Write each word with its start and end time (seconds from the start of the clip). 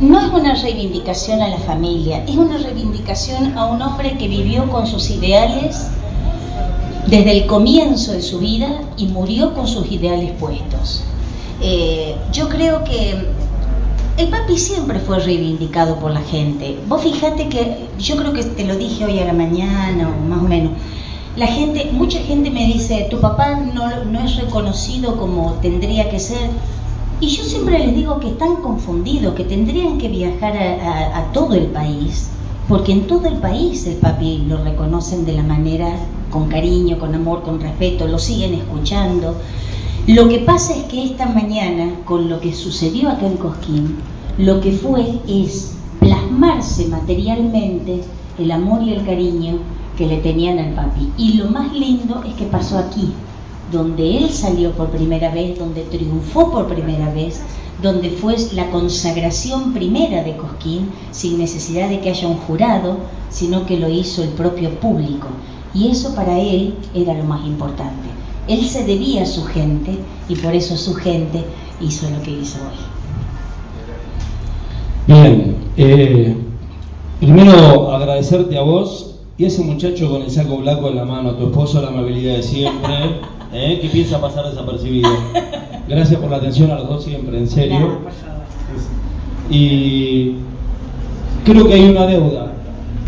No 0.00 0.20
es 0.20 0.32
una 0.32 0.54
reivindicación 0.54 1.42
a 1.42 1.48
la 1.48 1.58
familia, 1.58 2.24
es 2.26 2.36
una 2.36 2.56
reivindicación 2.56 3.58
a 3.58 3.66
un 3.66 3.82
hombre 3.82 4.16
que 4.16 4.28
vivió 4.28 4.70
con 4.70 4.86
sus 4.86 5.10
ideales 5.10 5.90
desde 7.06 7.30
el 7.30 7.46
comienzo 7.46 8.12
de 8.12 8.22
su 8.22 8.38
vida 8.38 8.80
y 8.96 9.06
murió 9.06 9.54
con 9.54 9.68
sus 9.68 9.90
ideales 9.90 10.32
puestos. 10.32 11.04
Eh, 11.60 12.16
yo 12.32 12.48
creo 12.48 12.84
que 12.84 13.28
el 14.16 14.28
papi 14.28 14.58
siempre 14.58 14.98
fue 15.00 15.18
reivindicado 15.18 15.98
por 15.98 16.12
la 16.12 16.22
gente. 16.22 16.78
Vos 16.88 17.02
fijate 17.02 17.48
que, 17.48 17.88
yo 17.98 18.16
creo 18.16 18.32
que 18.32 18.44
te 18.44 18.64
lo 18.64 18.76
dije 18.76 19.04
hoy 19.04 19.18
a 19.18 19.24
la 19.26 19.32
mañana, 19.32 20.08
o 20.08 20.28
más 20.28 20.38
o 20.38 20.48
menos, 20.48 20.72
la 21.36 21.48
gente, 21.48 21.90
mucha 21.92 22.20
gente 22.20 22.50
me 22.50 22.64
dice, 22.66 23.08
tu 23.10 23.20
papá 23.20 23.56
no, 23.56 24.04
no 24.04 24.20
es 24.20 24.36
reconocido 24.36 25.16
como 25.16 25.54
tendría 25.54 26.08
que 26.08 26.20
ser. 26.20 26.50
Y 27.24 27.28
yo 27.28 27.42
siempre 27.42 27.78
les 27.78 27.96
digo 27.96 28.20
que 28.20 28.28
están 28.28 28.56
confundidos, 28.56 29.34
que 29.34 29.44
tendrían 29.44 29.96
que 29.96 30.08
viajar 30.08 30.58
a, 30.58 31.32
todo 31.32 31.54
el 31.54 31.68
país, 31.68 32.28
porque 32.68 32.92
en 32.92 33.06
todo 33.06 33.26
el 33.28 33.36
país 33.36 33.86
el 33.86 33.96
papi 33.96 34.44
lo 34.46 34.62
reconocen 34.62 35.24
de 35.24 35.32
la 35.32 35.42
manera, 35.42 35.88
con 36.28 36.48
cariño, 36.48 36.98
con 36.98 37.14
amor, 37.14 37.42
con 37.42 37.62
respeto, 37.62 38.06
lo 38.06 38.18
siguen 38.18 38.52
escuchando. 38.52 39.36
Lo 40.06 40.28
que 40.28 40.40
pasa 40.40 40.76
es 40.76 40.82
que 40.84 41.02
esta 41.02 41.24
mañana, 41.24 41.94
con 42.04 42.28
lo 42.28 42.40
que 42.40 42.52
sucedió 42.52 43.08
acá 43.08 43.26
en 43.26 43.38
Cosquín, 43.38 43.96
lo 44.36 44.60
que 44.60 44.72
fue 44.72 45.18
es 45.26 45.78
plasmarse 46.00 46.88
materialmente 46.88 48.02
el 48.38 48.50
amor 48.50 48.82
y 48.82 48.92
el 48.92 49.06
cariño 49.06 49.60
que 49.96 50.06
le 50.06 50.18
tenían 50.18 50.58
al 50.58 50.74
papi. 50.74 51.10
Y 51.16 51.38
lo 51.38 51.46
más 51.46 51.72
lindo 51.72 52.22
es 52.28 52.34
que 52.34 52.44
pasó 52.44 52.76
aquí, 52.76 53.14
donde 53.74 54.16
él 54.16 54.30
salió 54.30 54.72
por 54.72 54.88
primera 54.88 55.30
vez, 55.30 55.58
donde 55.58 55.82
triunfó 55.82 56.50
por 56.50 56.66
primera 56.66 57.12
vez, 57.12 57.42
donde 57.82 58.08
fue 58.10 58.36
la 58.54 58.70
consagración 58.70 59.74
primera 59.74 60.22
de 60.22 60.36
Cosquín, 60.36 60.90
sin 61.10 61.36
necesidad 61.36 61.90
de 61.90 62.00
que 62.00 62.08
haya 62.08 62.28
un 62.28 62.38
jurado, 62.38 62.96
sino 63.28 63.66
que 63.66 63.76
lo 63.76 63.90
hizo 63.90 64.22
el 64.22 64.30
propio 64.30 64.70
público. 64.80 65.26
Y 65.74 65.88
eso 65.88 66.14
para 66.14 66.38
él 66.38 66.74
era 66.94 67.12
lo 67.12 67.24
más 67.24 67.44
importante. 67.44 68.08
Él 68.48 68.64
se 68.64 68.84
debía 68.84 69.24
a 69.24 69.26
su 69.26 69.44
gente 69.44 69.98
y 70.28 70.36
por 70.36 70.54
eso 70.54 70.76
su 70.76 70.94
gente 70.94 71.44
hizo 71.80 72.08
lo 72.10 72.22
que 72.22 72.30
hizo 72.30 72.58
hoy. 72.58 72.78
Bien, 75.06 75.56
eh, 75.76 76.36
primero 77.20 77.92
agradecerte 77.94 78.56
a 78.56 78.62
vos 78.62 79.16
y 79.36 79.46
ese 79.46 79.62
muchacho 79.62 80.08
con 80.08 80.22
el 80.22 80.30
saco 80.30 80.58
blanco 80.58 80.88
en 80.88 80.96
la 80.96 81.04
mano, 81.04 81.30
a 81.30 81.36
tu 81.36 81.46
esposo, 81.46 81.82
la 81.82 81.88
amabilidad 81.88 82.36
de 82.36 82.42
siempre, 82.42 83.20
¿eh? 83.54 83.78
que 83.80 83.88
piensa 83.88 84.20
pasar 84.20 84.50
desapercibido. 84.50 85.08
Gracias 85.88 86.20
por 86.20 86.30
la 86.30 86.36
atención 86.36 86.70
a 86.70 86.76
los 86.76 86.88
dos 86.88 87.04
siempre, 87.04 87.38
en 87.38 87.48
serio. 87.48 87.98
Y 89.50 90.34
creo 91.44 91.66
que 91.66 91.74
hay 91.74 91.88
una 91.88 92.06
deuda. 92.06 92.52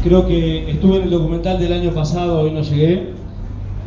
Creo 0.03 0.27
que 0.27 0.71
estuve 0.71 0.99
en 0.99 1.03
el 1.05 1.11
documental 1.11 1.59
del 1.59 1.73
año 1.73 1.91
pasado, 1.91 2.43
hoy 2.43 2.53
no 2.53 2.61
llegué. 2.61 3.13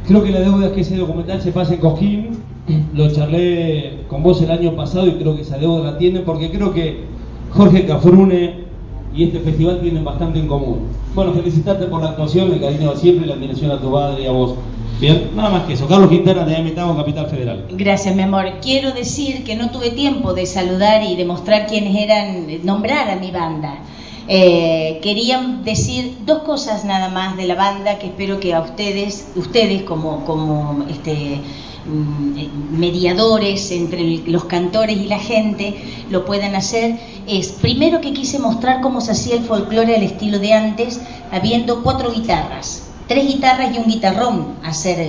Creo 0.08 0.24
que 0.24 0.32
la 0.32 0.40
deuda 0.40 0.68
es 0.68 0.72
que 0.74 0.82
ese 0.82 0.98
documental 0.98 1.42
se 1.42 1.52
pase 1.52 1.76
en 1.76 1.80
Cosquín. 1.80 2.30
Lo 2.94 3.10
charlé 3.12 4.00
con 4.08 4.24
vos 4.24 4.42
el 4.42 4.52
año 4.52 4.76
pasado 4.76 5.08
y 5.08 5.14
creo 5.14 5.36
que 5.36 5.44
esa 5.44 5.58
deuda 5.58 5.92
la 5.92 5.98
tienen 5.98 6.24
porque 6.24 6.52
creo 6.52 6.74
que 6.74 7.04
Jorge 7.52 7.86
Cafrune 7.86 8.68
y 9.16 9.24
este 9.24 9.40
festival 9.40 9.80
tienen 9.82 10.04
bastante 10.04 10.40
en 10.40 10.48
común. 10.48 10.88
Bueno, 11.16 11.34
felicitarte 11.34 11.86
por 11.86 12.02
la 12.02 12.10
actuación, 12.10 12.52
el 12.52 12.60
cariño 12.60 12.92
de 12.92 12.98
siempre, 12.98 13.28
la 13.28 13.34
admiración 13.36 13.72
a 13.72 13.80
tu 13.80 13.92
padre 13.92 14.24
y 14.24 14.28
a 14.28 14.32
vos. 14.32 14.56
Bien, 15.00 15.32
nada 15.34 15.50
más 15.50 15.64
que 15.64 15.74
eso. 15.74 15.88
Carlos 15.88 16.10
Quintana 16.10 16.44
de 16.44 16.58
Amitamo, 16.58 16.94
Capital 16.98 17.28
Federal. 17.28 17.66
Gracias, 17.72 18.14
mi 18.14 18.24
amor. 18.24 18.46
Quiero 18.62 18.92
decir 18.92 19.46
que 19.46 19.56
no 19.56 19.72
tuve 19.72 19.92
tiempo 19.92 20.34
de 20.34 20.46
saludar 20.46 21.04
y 21.04 21.16
demostrar 21.16 21.68
quiénes 21.68 21.96
eran, 21.96 22.66
nombrar 22.66 23.10
a 23.10 23.16
mi 23.16 23.32
banda. 23.32 23.80
Eh, 24.28 25.00
quería 25.02 25.42
decir 25.64 26.18
dos 26.26 26.40
cosas 26.40 26.84
nada 26.84 27.08
más 27.08 27.38
de 27.38 27.48
la 27.48 27.56
banda 27.56 27.98
que 27.98 28.08
espero 28.08 28.42
que 28.42 28.54
a 28.54 28.60
ustedes, 28.60 29.30
ustedes 29.38 29.84
como, 29.84 30.26
como 30.26 30.86
este, 30.90 31.40
mm, 31.86 32.78
mediadores 32.78 33.72
entre 33.72 34.04
los 34.28 34.44
cantores 34.46 34.98
y 34.98 35.08
la 35.08 35.18
gente 35.18 35.76
lo 36.12 36.26
puedan 36.26 36.56
hacer 36.56 37.00
es 37.26 37.54
primero 37.54 38.02
que 38.02 38.14
quise 38.14 38.38
mostrar 38.38 38.82
cómo 38.82 39.02
se 39.02 39.14
hacía 39.14 39.36
el 39.36 39.46
folclore 39.46 39.96
al 39.96 40.04
estilo 40.04 40.38
de 40.38 40.54
antes 40.54 41.02
habiendo 41.32 41.82
cuatro 41.82 42.12
guitarras 42.12 42.89
tres 43.10 43.26
guitarras 43.26 43.76
y 43.76 43.80
un 43.80 43.88
guitarrón, 43.88 44.60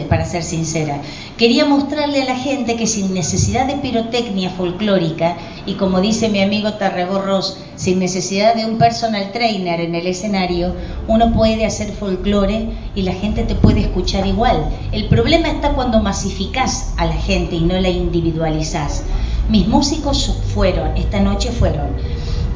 para 0.08 0.24
ser 0.24 0.42
sincera. 0.42 1.02
Quería 1.36 1.66
mostrarle 1.66 2.22
a 2.22 2.24
la 2.24 2.34
gente 2.34 2.74
que 2.76 2.86
sin 2.86 3.12
necesidad 3.12 3.66
de 3.66 3.74
pirotecnia 3.74 4.48
folclórica, 4.48 5.36
y 5.66 5.74
como 5.74 6.00
dice 6.00 6.30
mi 6.30 6.40
amigo 6.40 6.72
Tarreborros, 6.72 7.58
sin 7.76 7.98
necesidad 7.98 8.54
de 8.54 8.64
un 8.64 8.78
personal 8.78 9.32
trainer 9.32 9.80
en 9.82 9.94
el 9.94 10.06
escenario, 10.06 10.74
uno 11.08 11.34
puede 11.34 11.66
hacer 11.66 11.92
folclore 11.92 12.70
y 12.94 13.02
la 13.02 13.12
gente 13.12 13.42
te 13.42 13.54
puede 13.54 13.80
escuchar 13.80 14.26
igual. 14.26 14.70
El 14.92 15.06
problema 15.08 15.48
está 15.48 15.74
cuando 15.74 16.00
masificás 16.00 16.94
a 16.96 17.04
la 17.04 17.16
gente 17.16 17.56
y 17.56 17.60
no 17.60 17.78
la 17.78 17.90
individualizás. 17.90 19.04
Mis 19.50 19.68
músicos 19.68 20.38
fueron, 20.54 20.96
esta 20.96 21.20
noche 21.20 21.50
fueron, 21.50 21.88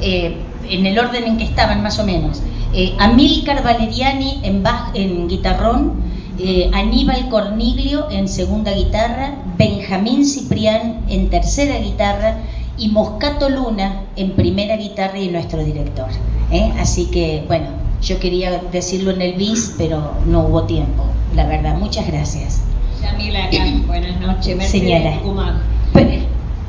eh, 0.00 0.38
en 0.70 0.86
el 0.86 0.98
orden 0.98 1.24
en 1.24 1.36
que 1.36 1.44
estaban 1.44 1.82
más 1.82 1.98
o 1.98 2.06
menos, 2.06 2.40
eh, 2.74 2.94
Amílcar 2.98 3.62
Valeriani 3.62 4.40
en, 4.42 4.64
en 4.94 5.28
guitarrón, 5.28 5.92
eh, 6.38 6.70
Aníbal 6.72 7.28
Corniglio 7.28 8.10
en 8.10 8.28
segunda 8.28 8.72
guitarra, 8.72 9.36
Benjamín 9.56 10.26
Ciprián 10.26 11.04
en 11.08 11.30
tercera 11.30 11.78
guitarra 11.78 12.38
y 12.76 12.88
Moscato 12.88 13.48
Luna 13.48 14.02
en 14.16 14.32
primera 14.32 14.76
guitarra 14.76 15.18
y 15.20 15.28
nuestro 15.28 15.62
director. 15.62 16.08
¿eh? 16.50 16.72
Así 16.78 17.06
que, 17.06 17.44
bueno, 17.46 17.66
yo 18.02 18.18
quería 18.18 18.60
decirlo 18.72 19.12
en 19.12 19.22
el 19.22 19.34
bis, 19.34 19.74
pero 19.78 20.14
no 20.26 20.40
hubo 20.46 20.64
tiempo, 20.64 21.04
la 21.36 21.46
verdad. 21.46 21.76
Muchas 21.78 22.06
gracias. 22.06 22.62
Yamila, 23.00 23.48
buenas 23.86 24.20
noches. 24.20 24.56
Mercedes 24.56 24.70
Señora. 24.70 25.20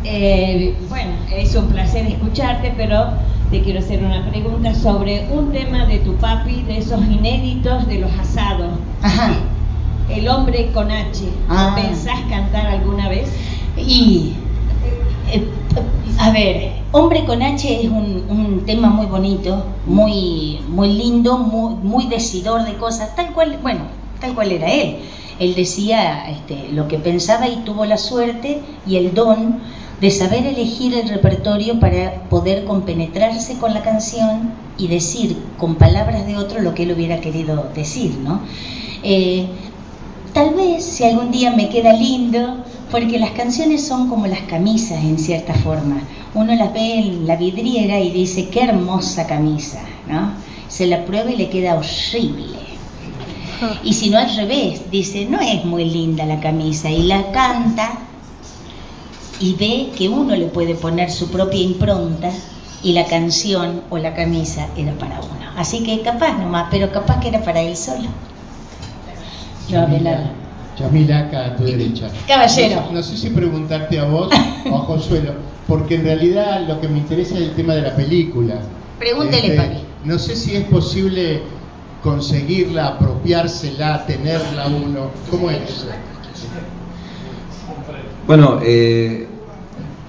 Eh, 0.07 0.75
bueno, 0.88 1.13
es 1.35 1.55
un 1.55 1.65
placer 1.69 2.05
escucharte, 2.05 2.71
pero 2.77 3.09
te 3.51 3.61
quiero 3.61 3.79
hacer 3.79 4.03
una 4.03 4.28
pregunta 4.29 4.73
sobre 4.73 5.28
un 5.31 5.51
tema 5.51 5.85
de 5.85 6.00
tu 6.00 6.16
papi, 6.16 6.63
de 6.63 6.78
esos 6.79 7.03
inéditos 7.06 7.88
de 7.88 8.00
los 8.00 8.11
asados. 8.13 8.72
Ajá. 9.01 9.33
El 10.09 10.28
hombre 10.28 10.72
con 10.73 10.91
H. 10.91 11.25
Ah. 11.50 11.75
¿Pensás 11.75 12.19
cantar 12.29 12.67
alguna 12.67 13.09
vez? 13.09 13.31
Y, 13.78 14.33
eh, 15.31 15.47
a 16.19 16.31
ver, 16.31 16.85
Hombre 16.97 17.25
con 17.25 17.44
H 17.44 17.81
es 17.81 17.89
un, 17.89 18.63
tema 18.66 18.88
muy 18.88 19.07
bonito, 19.07 19.66
muy, 19.85 20.62
muy 20.69 20.94
lindo, 20.94 21.38
muy, 21.38 21.75
muy 21.75 22.07
decidor 22.07 22.63
de 22.63 22.75
cosas, 22.75 23.17
tal 23.17 23.33
cual, 23.33 23.59
bueno, 23.62 23.81
tal 24.22 24.33
cual 24.33 24.53
era 24.53 24.72
él. 24.72 25.00
Él 25.38 25.56
decía 25.56 26.29
este, 26.29 26.69
lo 26.72 26.88
que 26.88 26.97
pensaba 26.97 27.50
y 27.50 27.57
tuvo 27.66 27.83
la 27.83 27.97
suerte 27.97 28.62
y 28.88 28.95
el 28.95 29.13
don 29.13 29.59
de 30.01 30.11
saber 30.11 30.45
elegir 30.45 30.94
el 30.94 31.07
repertorio 31.07 31.79
para 31.79 32.23
poder 32.29 32.66
compenetrarse 32.66 33.57
con 33.57 33.73
la 33.73 33.81
canción 33.81 34.53
y 34.77 34.88
decir 34.88 35.38
con 35.57 35.75
palabras 35.75 36.27
de 36.27 36.38
otro 36.38 36.62
lo 36.62 36.74
que 36.74 36.83
él 36.83 36.92
hubiera 36.92 37.21
querido 37.21 37.69
decir, 37.74 38.18
¿no? 38.18 38.42
Eh, 39.03 39.47
tal 40.33 40.53
vez 40.53 40.83
si 40.83 41.06
algún 41.06 41.31
día 41.31 41.51
me 41.51 41.69
queda 41.69 41.94
lindo, 41.94 42.57
porque 42.92 43.19
las 43.19 43.31
canciones 43.31 43.86
son 43.86 44.09
como 44.09 44.27
las 44.27 44.42
camisas 44.42 45.03
en 45.03 45.18
cierta 45.18 45.53
forma. 45.53 46.01
Uno 46.33 46.53
las 46.56 46.74
ve 46.74 47.00
en 47.00 47.25
la 47.27 47.36
vidriera 47.36 48.00
y 48.00 48.12
dice, 48.12 48.50
qué 48.50 48.63
hermosa 48.63 49.25
camisa, 49.27 49.81
¿no? 50.07 50.33
Se 50.68 50.88
la 50.88 51.06
prueba 51.06 51.31
y 51.31 51.38
le 51.38 51.50
queda 51.50 51.75
horrible. 51.75 52.59
Y 53.83 53.94
si 53.94 54.09
no 54.09 54.18
al 54.18 54.36
revés, 54.36 54.92
dice, 54.92 55.25
no 55.25 55.39
es 55.39 55.63
muy 55.63 55.86
linda 55.86 56.25
la 56.25 56.42
camisa, 56.42 56.89
y 56.89 57.03
la 57.03 57.31
canta 57.31 58.00
y 59.39 59.53
ve 59.55 59.91
que 59.95 60.09
uno 60.09 60.35
le 60.35 60.47
puede 60.47 60.75
poner 60.75 61.11
su 61.11 61.29
propia 61.29 61.61
impronta 61.61 62.31
y 62.83 62.93
la 62.93 63.05
canción 63.05 63.81
o 63.89 63.97
la 63.97 64.13
camisa 64.13 64.67
era 64.77 64.93
para 64.93 65.19
uno. 65.19 65.51
Así 65.57 65.83
que 65.83 66.01
capaz 66.01 66.37
nomás, 66.37 66.67
pero 66.71 66.91
capaz 66.91 67.19
que 67.19 67.29
era 67.29 67.43
para 67.43 67.61
él 67.61 67.75
solo. 67.75 68.07
Yo 69.67 69.85
Yamila, 70.77 71.19
acá 71.19 71.45
a 71.45 71.55
tu 71.55 71.63
derecha. 71.63 72.09
Caballero. 72.27 72.89
No 72.91 73.01
sé, 73.01 73.15
si 73.17 73.29
preguntarte 73.29 73.97
a 73.97 74.03
vos 74.03 74.29
o 74.69 74.77
a 74.77 74.85
Consuelo, 74.85 75.33
porque 75.67 75.95
en 75.95 76.03
realidad 76.03 76.67
lo 76.67 76.81
que 76.81 76.89
me 76.89 76.97
interesa 76.97 77.35
es 77.35 77.41
el 77.41 77.55
tema 77.55 77.73
de 77.75 77.81
la 77.81 77.95
película. 77.95 78.55
Pregúntele, 78.99 79.55
este, 79.55 79.57
Papi. 79.57 79.77
No 80.03 80.19
sé 80.19 80.35
si 80.35 80.55
es 80.55 80.65
posible 80.65 81.43
conseguirla, 82.03 82.87
apropiársela, 82.87 84.05
tenerla 84.05 84.67
uno. 84.67 85.09
¿Cómo 85.31 85.49
es 85.49 85.61
eso? 85.69 85.87
Bueno, 88.27 88.60
eh, 88.63 89.27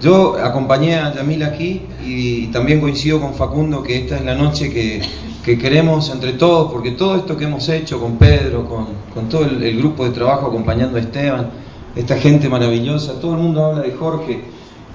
yo 0.01 0.37
acompañé 0.43 0.97
a 0.97 1.15
Yamila 1.15 1.49
aquí 1.49 1.83
y 2.03 2.47
también 2.47 2.81
coincido 2.81 3.21
con 3.21 3.35
Facundo 3.35 3.83
que 3.83 3.99
esta 3.99 4.17
es 4.17 4.25
la 4.25 4.35
noche 4.35 4.73
que, 4.73 5.03
queremos 5.45 6.11
entre 6.11 6.33
todos, 6.33 6.73
porque 6.73 6.93
todo 6.93 7.15
esto 7.15 7.37
que 7.37 7.45
hemos 7.45 7.69
hecho 7.69 8.01
con 8.01 8.17
Pedro, 8.17 8.67
con, 9.15 9.29
todo 9.29 9.45
el, 9.45 9.79
grupo 9.79 10.05
de 10.05 10.11
trabajo 10.11 10.47
acompañando 10.47 10.97
a 10.97 11.01
Esteban, 11.01 11.51
esta 11.95 12.17
gente 12.17 12.49
maravillosa, 12.49 13.21
todo 13.21 13.35
el 13.35 13.39
mundo 13.39 13.65
habla 13.65 13.83
de 13.83 13.93
Jorge. 13.93 14.41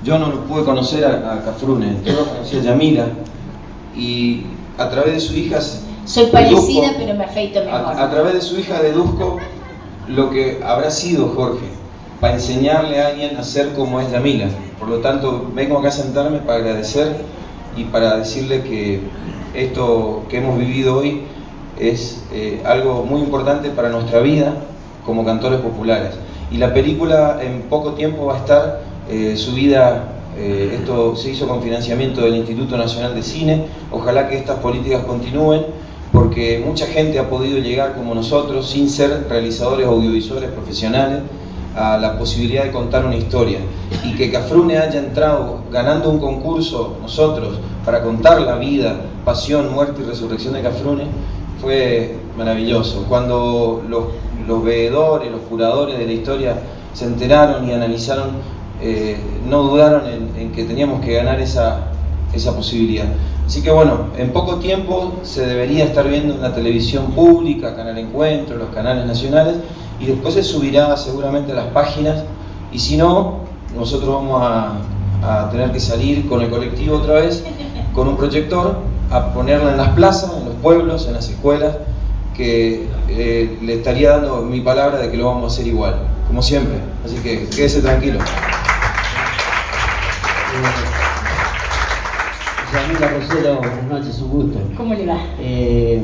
Yo 0.03 0.19
no 0.19 0.27
lo 0.27 0.43
pude 0.45 0.65
conocer 0.65 1.05
a, 1.05 1.35
a 1.35 1.45
Cafrune, 1.45 1.97
yo 2.03 2.25
conocí 2.25 2.57
a 2.57 2.61
Yamila 2.63 3.07
y 3.95 4.41
a 4.77 4.89
través 4.89 5.13
de 5.13 5.19
su 5.19 5.35
hija... 5.35 5.59
Soy 6.05 6.25
parecida, 6.25 6.95
pero 6.97 7.13
me 7.13 7.23
afeito 7.23 7.63
mejor. 7.63 7.79
A, 7.79 8.03
a 8.03 8.09
través 8.09 8.33
de 8.33 8.41
su 8.41 8.59
hija 8.59 8.81
deduzco 8.81 9.37
lo 10.09 10.31
que 10.31 10.59
habrá 10.65 10.91
sido 10.91 11.29
Jorge, 11.29 11.80
para 12.21 12.35
enseñarle 12.35 13.01
a 13.01 13.07
alguien 13.07 13.35
a 13.35 13.43
ser 13.43 13.73
como 13.73 13.99
es 13.99 14.09
Yamila. 14.11 14.47
Por 14.79 14.87
lo 14.87 14.99
tanto, 14.99 15.51
vengo 15.55 15.79
acá 15.79 15.87
a 15.87 15.91
sentarme 15.91 16.37
para 16.37 16.59
agradecer 16.59 17.15
y 17.75 17.85
para 17.85 18.17
decirle 18.17 18.61
que 18.61 19.01
esto 19.55 20.23
que 20.29 20.37
hemos 20.37 20.57
vivido 20.57 20.97
hoy 20.97 21.23
es 21.79 22.23
eh, 22.31 22.61
algo 22.63 23.03
muy 23.03 23.21
importante 23.21 23.71
para 23.71 23.89
nuestra 23.89 24.19
vida 24.19 24.53
como 25.03 25.25
cantores 25.25 25.59
populares. 25.61 26.11
Y 26.51 26.57
la 26.57 26.73
película 26.73 27.39
en 27.41 27.63
poco 27.63 27.93
tiempo 27.93 28.27
va 28.27 28.35
a 28.35 28.37
estar 28.37 28.81
eh, 29.09 29.35
subida, 29.35 30.13
eh, 30.37 30.77
esto 30.79 31.15
se 31.15 31.31
hizo 31.31 31.47
con 31.47 31.63
financiamiento 31.63 32.21
del 32.21 32.35
Instituto 32.35 32.77
Nacional 32.77 33.15
de 33.15 33.23
Cine, 33.23 33.65
ojalá 33.89 34.29
que 34.29 34.37
estas 34.37 34.59
políticas 34.59 35.03
continúen 35.05 35.65
porque 36.11 36.61
mucha 36.63 36.85
gente 36.85 37.17
ha 37.17 37.29
podido 37.29 37.57
llegar 37.57 37.95
como 37.95 38.13
nosotros 38.13 38.69
sin 38.69 38.89
ser 38.89 39.27
realizadores 39.29 39.87
audiovisuales 39.87 40.51
profesionales 40.51 41.21
a 41.75 41.97
la 41.97 42.17
posibilidad 42.17 42.63
de 42.63 42.71
contar 42.71 43.05
una 43.05 43.15
historia 43.15 43.59
y 44.03 44.13
que 44.15 44.31
Cafrune 44.31 44.77
haya 44.77 44.99
entrado 44.99 45.59
ganando 45.71 46.09
un 46.09 46.19
concurso 46.19 46.97
nosotros 47.01 47.59
para 47.85 48.01
contar 48.01 48.41
la 48.41 48.55
vida, 48.55 48.95
pasión, 49.23 49.73
muerte 49.73 50.01
y 50.01 50.05
resurrección 50.05 50.53
de 50.53 50.61
Cafrune 50.61 51.05
fue 51.61 52.15
maravilloso. 52.37 53.05
Cuando 53.07 53.83
los, 53.87 54.63
veedores, 54.63 55.31
los 55.31 55.41
curadores 55.41 55.97
de 55.97 56.05
la 56.05 56.11
historia 56.11 56.57
se 56.93 57.05
enteraron 57.05 57.67
y 57.67 57.71
analizaron, 57.71 58.31
eh, 58.81 59.17
no 59.47 59.63
dudaron 59.63 60.03
en, 60.37 60.51
que 60.51 60.65
teníamos 60.65 61.03
que 61.05 61.13
ganar 61.13 61.39
esa, 61.39 61.91
esa 62.33 62.55
posibilidad. 62.55 63.05
Así 63.45 63.61
que 63.61 63.71
bueno, 63.71 64.07
en 64.17 64.31
poco 64.31 64.57
tiempo 64.57 65.19
se 65.23 65.45
debería 65.45 65.85
estar 65.85 66.07
viendo 66.07 66.33
en 66.35 66.41
la 66.41 66.53
televisión 66.53 67.11
pública, 67.11 67.75
Canal 67.75 67.97
Encuentro, 67.97 68.57
los 68.57 68.69
canales 68.69 69.05
nacionales, 69.05 69.57
y 70.01 70.07
después 70.07 70.33
se 70.33 70.43
subirá 70.43 70.97
seguramente 70.97 71.51
a 71.51 71.55
las 71.55 71.67
páginas, 71.67 72.23
y 72.71 72.79
si 72.79 72.97
no, 72.97 73.41
nosotros 73.75 74.09
vamos 74.09 74.41
a, 74.43 74.81
tener 75.51 75.71
que 75.71 75.79
salir 75.79 76.27
con 76.27 76.41
el 76.41 76.49
colectivo 76.49 76.97
otra 76.97 77.13
vez, 77.15 77.43
con 77.93 78.07
un 78.07 78.17
proyector, 78.17 78.79
a 79.11 79.31
ponerla 79.33 79.71
en 79.71 79.77
las 79.77 79.89
plazas, 79.89 80.33
en 80.35 80.45
los 80.45 80.55
pueblos, 80.55 81.05
en 81.05 81.13
las 81.13 81.29
escuelas, 81.29 81.75
que 82.35 82.87
eh, 83.07 83.59
le 83.61 83.73
estaría 83.75 84.17
dando 84.17 84.41
mi 84.41 84.61
palabra 84.61 84.97
de 84.97 85.11
que 85.11 85.17
lo 85.17 85.27
vamos 85.27 85.43
a 85.43 85.47
hacer 85.47 85.67
igual, 85.67 85.95
como 86.27 86.41
siempre. 86.41 86.77
Así 87.05 87.17
que 87.17 87.47
quédese 87.49 87.81
tranquilo. 87.81 88.17
Yamila 92.73 93.07
Rosero, 93.09 93.57
buenas 93.57 93.83
noches, 93.83 94.19
un 94.21 94.29
gusto. 94.29 94.59
¿Cómo 94.75 94.95
le 94.95 95.05
va? 95.05 95.19
Eh, 95.39 96.03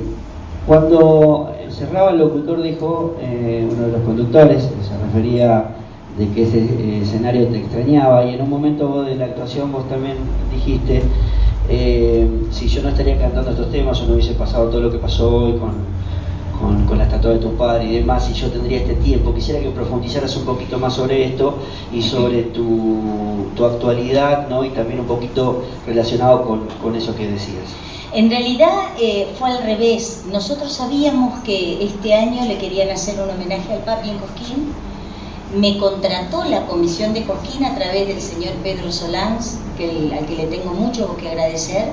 cuando 0.68 1.57
cerraba 1.78 2.12
el 2.12 2.18
locutor 2.18 2.62
dijo, 2.62 3.16
eh, 3.22 3.68
uno 3.72 3.88
de 3.88 3.92
los 3.92 4.02
conductores, 4.02 4.64
se 4.64 5.06
refería 5.06 5.76
de 6.18 6.28
que 6.30 6.44
ese 6.44 6.60
eh, 6.60 7.00
escenario 7.04 7.48
te 7.48 7.60
extrañaba 7.60 8.26
y 8.26 8.34
en 8.34 8.42
un 8.42 8.50
momento 8.50 8.88
vos 8.88 9.06
de 9.06 9.16
la 9.16 9.26
actuación 9.26 9.72
vos 9.72 9.88
también 9.88 10.18
dijiste, 10.52 11.04
si 12.50 12.68
yo 12.70 12.82
no 12.82 12.90
estaría 12.90 13.20
cantando 13.20 13.52
estos 13.52 13.70
temas 13.72 14.02
o 14.02 14.08
no 14.08 14.14
hubiese 14.14 14.34
pasado 14.34 14.70
todo 14.70 14.82
lo 14.82 14.92
que 14.92 15.00
pasó 15.00 15.36
hoy 15.36 15.58
con, 15.58 15.74
con, 16.60 16.98
la 16.98 17.04
estatua 17.04 17.32
de 17.32 17.40
tu 17.40 17.56
padre 17.56 17.86
y 17.86 17.96
demás, 18.00 18.30
y 18.30 18.34
yo 18.34 18.50
tendría 18.50 18.80
este 18.80 18.96
tiempo. 18.96 19.34
Quisiera 19.34 19.60
que 19.60 19.70
profundizaras 19.70 20.36
un 20.38 20.46
poquito 20.46 20.78
más 20.80 20.94
sobre 20.94 21.26
esto 21.26 21.58
y 21.92 22.02
sobre 22.02 22.44
tu, 22.44 23.48
tu 23.56 23.66
actualidad, 23.66 24.48
¿no? 24.50 24.64
Y 24.64 24.70
también 24.70 25.00
un 25.00 25.08
poquito 25.08 25.64
relacionado 25.86 26.46
con, 26.46 26.68
con 26.82 26.96
eso 26.96 27.16
que 27.16 27.28
decías. 27.28 27.66
En 28.14 28.30
realidad 28.30 28.90
eh, 29.00 29.28
fue 29.38 29.50
al 29.50 29.64
revés. 29.64 30.24
Nosotros 30.32 30.72
sabíamos 30.72 31.40
que 31.44 31.84
este 31.84 32.14
año 32.14 32.46
le 32.46 32.58
querían 32.58 32.90
hacer 32.90 33.22
un 33.22 33.30
homenaje 33.30 33.74
al 33.74 33.80
papi 33.80 34.10
en 34.10 34.18
Cosquín. 34.18 34.74
Me 35.56 35.78
contrató 35.78 36.44
la 36.46 36.66
comisión 36.66 37.14
de 37.14 37.26
Cosquín 37.26 37.66
a 37.66 37.76
través 37.76 38.08
del 38.08 38.22
señor 38.22 38.54
Pedro 38.64 38.92
Solans, 38.92 39.60
que, 39.78 40.14
al 40.18 40.26
que 40.26 40.36
le 40.36 40.48
tengo 40.48 40.74
mucho 40.74 41.16
que 41.18 41.30
agradecer 41.30 41.90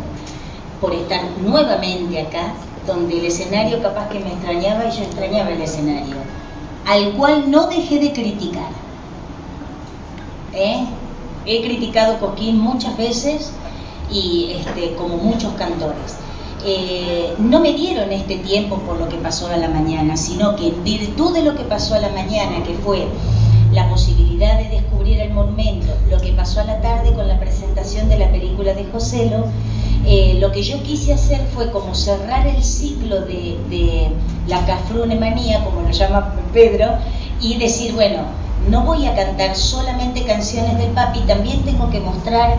por 0.84 0.92
estar 0.94 1.22
nuevamente 1.42 2.20
acá 2.20 2.52
donde 2.86 3.18
el 3.18 3.24
escenario 3.24 3.80
capaz 3.80 4.10
que 4.10 4.20
me 4.20 4.30
extrañaba 4.34 4.84
y 4.84 4.90
yo 4.90 5.04
extrañaba 5.04 5.48
el 5.48 5.62
escenario, 5.62 6.16
al 6.86 7.12
cual 7.12 7.50
no 7.50 7.68
dejé 7.68 7.98
de 8.00 8.12
criticar. 8.12 8.68
¿Eh? 10.52 10.84
He 11.46 11.62
criticado 11.62 12.20
Coquín 12.20 12.60
muchas 12.60 12.98
veces 12.98 13.52
y 14.12 14.56
este, 14.58 14.94
como 14.96 15.16
muchos 15.16 15.54
cantores. 15.54 16.18
Eh, 16.66 17.34
no 17.38 17.60
me 17.60 17.72
dieron 17.72 18.12
este 18.12 18.36
tiempo 18.36 18.76
por 18.80 19.00
lo 19.00 19.08
que 19.08 19.16
pasó 19.16 19.48
a 19.48 19.56
la 19.56 19.68
mañana, 19.68 20.18
sino 20.18 20.54
que 20.54 20.66
en 20.66 20.84
virtud 20.84 21.32
de 21.32 21.44
lo 21.44 21.54
que 21.54 21.64
pasó 21.64 21.94
a 21.94 21.98
la 21.98 22.10
mañana, 22.10 22.62
que 22.62 22.74
fue 22.74 23.06
la 23.72 23.88
posibilidad 23.88 24.58
de 24.58 24.68
descubrir 24.68 25.18
el 25.20 25.32
monumento, 25.32 25.94
lo 26.10 26.20
que 26.20 26.32
pasó 26.32 26.60
a 26.60 26.64
la 26.64 26.82
tarde 26.82 27.14
con 27.14 27.26
la 27.26 27.40
presentación 27.40 28.10
de 28.10 28.18
la 28.18 28.30
película 28.30 28.74
de 28.74 28.84
Joselo, 28.84 29.46
eh, 30.06 30.36
lo 30.38 30.52
que 30.52 30.62
yo 30.62 30.82
quise 30.82 31.14
hacer 31.14 31.40
fue 31.54 31.70
como 31.70 31.94
cerrar 31.94 32.46
el 32.46 32.62
ciclo 32.62 33.22
de, 33.22 34.12
la 34.46 34.64
cafrune 34.66 35.16
manía, 35.16 35.64
como 35.64 35.80
lo 35.80 35.90
llama 35.90 36.34
Pedro, 36.52 36.98
y 37.40 37.56
decir, 37.56 37.94
bueno, 37.94 38.18
no 38.68 38.82
voy 38.82 39.06
a 39.06 39.14
cantar 39.14 39.56
solamente 39.56 40.24
canciones 40.24 40.76
del 40.78 40.90
papi, 40.90 41.20
también 41.20 41.62
tengo 41.64 41.88
que 41.88 42.00
mostrar 42.00 42.56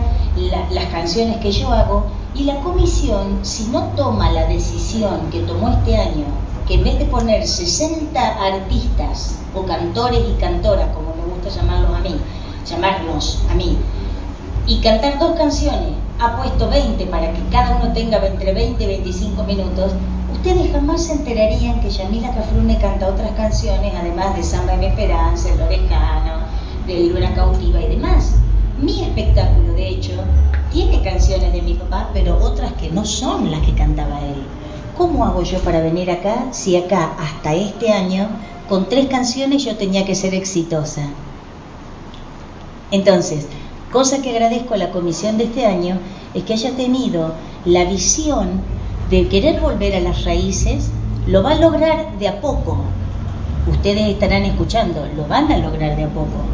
las 0.70 0.84
canciones 0.86 1.36
que 1.38 1.52
yo 1.52 1.72
hago. 1.72 2.06
Y 2.34 2.44
la 2.44 2.56
comisión, 2.56 3.40
si 3.42 3.68
no 3.68 3.84
toma 3.96 4.30
la 4.32 4.46
decisión 4.46 5.30
que 5.30 5.40
tomó 5.40 5.70
este 5.70 5.96
año, 5.96 6.24
que 6.66 6.74
en 6.74 6.84
vez 6.84 6.98
de 6.98 7.04
poner 7.06 7.46
60 7.46 8.20
artistas 8.20 9.38
o 9.54 9.62
cantores 9.62 10.20
y 10.28 10.40
cantoras, 10.40 10.88
como 10.94 11.14
me 11.14 11.32
gusta 11.32 11.48
llamarlos 11.48 11.96
a 11.96 12.00
mí, 12.00 12.16
llamarlos 12.68 13.38
a 13.50 13.54
mí, 13.54 13.78
y 14.66 14.80
cantar 14.80 15.18
dos 15.18 15.36
canciones, 15.36 15.92
ha 16.18 16.36
puesto 16.36 16.68
20 16.70 17.06
para 17.06 17.32
que 17.32 17.42
cada 17.50 17.76
uno 17.76 17.92
tenga 17.92 18.24
entre 18.26 18.54
20 18.54 18.82
y 18.82 18.86
25 18.86 19.42
minutos, 19.44 19.92
ustedes 20.32 20.72
jamás 20.72 21.04
se 21.04 21.12
enterarían 21.12 21.80
que 21.80 21.90
Yamila 21.90 22.34
Cafrune 22.34 22.78
canta 22.78 23.08
otras 23.08 23.32
canciones, 23.32 23.92
además 23.94 24.34
de 24.36 24.42
Samba 24.42 24.74
en 24.74 24.84
Esperanza, 24.84 25.52
El 25.52 25.60
Orejano, 25.60 26.46
de 26.86 27.08
Luna 27.08 27.34
Cautiva 27.34 27.80
y 27.80 27.88
demás. 27.88 28.36
Mi 28.80 29.02
espectáculo, 29.02 29.72
de 29.74 29.88
hecho, 29.88 30.12
tiene 30.72 31.02
canciones 31.02 31.52
de 31.52 31.62
mi 31.62 31.74
papá, 31.74 32.10
pero 32.12 32.38
otras 32.38 32.72
que 32.74 32.90
no 32.90 33.04
son 33.04 33.50
las 33.50 33.60
que 33.60 33.74
cantaba 33.74 34.20
él. 34.20 34.42
¿Cómo 34.96 35.24
hago 35.24 35.42
yo 35.42 35.58
para 35.60 35.80
venir 35.80 36.10
acá 36.10 36.46
si 36.52 36.76
acá, 36.76 37.12
hasta 37.18 37.54
este 37.54 37.92
año, 37.92 38.28
con 38.68 38.88
tres 38.88 39.06
canciones 39.08 39.64
yo 39.64 39.76
tenía 39.76 40.06
que 40.06 40.14
ser 40.14 40.34
exitosa? 40.34 41.02
Entonces, 42.90 43.46
Cosa 43.96 44.20
que 44.20 44.28
agradezco 44.28 44.74
a 44.74 44.76
la 44.76 44.90
comisión 44.90 45.38
de 45.38 45.44
este 45.44 45.64
año 45.64 45.98
es 46.34 46.42
que 46.42 46.52
haya 46.52 46.76
tenido 46.76 47.32
la 47.64 47.86
visión 47.86 48.60
de 49.08 49.26
querer 49.26 49.58
volver 49.58 49.94
a 49.94 50.00
las 50.00 50.26
raíces, 50.26 50.90
lo 51.26 51.42
va 51.42 51.52
a 51.52 51.54
lograr 51.58 52.18
de 52.18 52.28
a 52.28 52.42
poco. 52.42 52.76
Ustedes 53.66 54.10
estarán 54.10 54.42
escuchando, 54.42 55.06
lo 55.16 55.26
van 55.26 55.50
a 55.50 55.56
lograr 55.56 55.96
de 55.96 56.04
a 56.04 56.08
poco. 56.08 56.44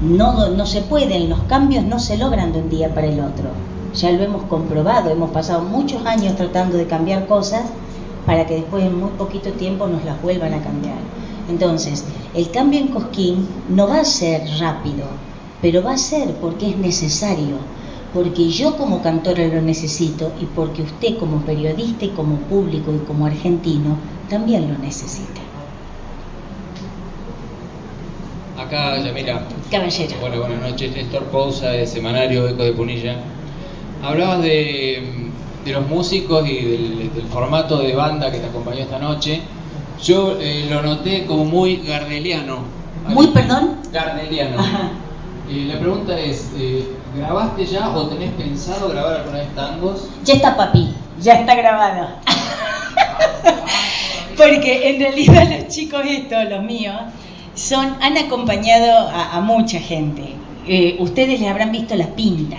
No, 0.00 0.64
se 0.64 0.80
pueden, 0.80 1.28
los 1.28 1.40
cambios 1.40 1.84
no 1.84 1.98
se 1.98 2.16
logran 2.16 2.54
de 2.54 2.60
un 2.60 2.70
día 2.70 2.94
para 2.94 3.08
el 3.08 3.20
otro. 3.20 3.50
Ya 3.94 4.10
lo 4.12 4.22
hemos 4.22 4.44
comprobado, 4.44 5.10
hemos 5.10 5.32
pasado 5.32 5.60
muchos 5.60 6.06
años 6.06 6.34
tratando 6.36 6.78
de 6.78 6.86
cambiar 6.86 7.26
cosas 7.26 7.64
para 8.24 8.46
que 8.46 8.54
después 8.54 8.84
en 8.84 8.98
muy 8.98 9.10
poquito 9.18 9.50
tiempo 9.50 9.86
nos 9.86 10.02
las 10.06 10.22
vuelvan 10.22 10.54
a 10.54 10.62
cambiar. 10.62 10.96
Entonces, 11.50 12.06
el 12.32 12.50
cambio 12.50 12.80
en 12.80 12.88
Cosquín 12.88 13.46
no 13.68 13.86
va 13.86 14.00
a 14.00 14.04
ser 14.06 14.48
rápido, 14.58 15.04
pero 15.62 15.82
va 15.82 15.92
a 15.92 15.98
ser 15.98 16.34
porque 16.34 16.70
es 16.70 16.76
necesario, 16.76 17.56
porque 18.14 18.48
yo 18.48 18.76
como 18.76 19.02
cantora 19.02 19.46
lo 19.46 19.60
necesito 19.62 20.32
y 20.40 20.46
porque 20.46 20.82
usted 20.82 21.18
como 21.18 21.40
periodista 21.42 22.04
y 22.04 22.10
como 22.10 22.36
público 22.36 22.92
y 22.94 22.98
como 23.06 23.26
argentino 23.26 23.96
también 24.28 24.72
lo 24.72 24.78
necesita. 24.78 25.40
Acá, 28.58 28.98
Yamila. 28.98 29.42
Caballero. 29.70 30.16
Bueno, 30.20 30.38
buenas 30.40 30.70
noches. 30.70 30.94
Néstor 30.94 31.24
Pousa, 31.24 31.70
de 31.70 31.86
Semanario 31.86 32.48
Eco 32.48 32.62
de 32.62 32.72
Punilla. 32.72 33.16
Hablabas 34.02 34.42
de, 34.42 35.30
de 35.64 35.72
los 35.72 35.88
músicos 35.88 36.48
y 36.48 36.56
del, 36.56 37.14
del 37.14 37.26
formato 37.26 37.78
de 37.78 37.94
banda 37.94 38.30
que 38.30 38.38
te 38.38 38.46
acompañó 38.46 38.80
esta 38.80 38.98
noche. 38.98 39.40
Yo 40.04 40.36
eh, 40.40 40.66
lo 40.70 40.82
noté 40.82 41.26
como 41.26 41.44
muy 41.44 41.76
gardeliano. 41.76 42.58
Muy, 43.08 43.28
perdón. 43.28 43.76
Gardeliano. 43.92 44.60
Ajá. 44.60 44.90
Eh, 45.50 45.64
la 45.66 45.80
pregunta 45.80 46.16
es, 46.16 46.52
eh, 46.56 46.86
¿grabaste 47.16 47.66
ya 47.66 47.90
o 47.90 48.06
tenés 48.06 48.30
pensado 48.34 48.88
grabar 48.88 49.16
alguna 49.16 49.38
vez 49.38 49.52
tangos? 49.56 50.08
Ya 50.22 50.34
está 50.34 50.56
papi, 50.56 50.94
ya 51.20 51.40
está 51.40 51.56
grabado. 51.56 52.06
Porque 54.36 54.90
en 54.90 55.00
realidad 55.00 55.50
los 55.50 55.66
chicos 55.66 56.02
estos, 56.06 56.48
los 56.48 56.62
míos, 56.62 56.94
son, 57.56 57.96
han 58.00 58.16
acompañado 58.16 59.08
a, 59.08 59.40
mucha 59.40 59.80
gente. 59.80 60.36
Eh, 60.68 60.94
ustedes 61.00 61.40
les 61.40 61.50
habrán 61.50 61.72
visto 61.72 61.96
la 61.96 62.14
pinta. 62.14 62.58